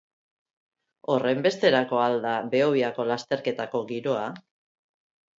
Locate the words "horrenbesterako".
1.15-1.99